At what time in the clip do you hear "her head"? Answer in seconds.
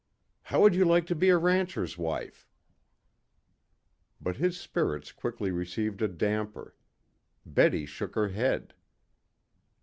8.15-8.73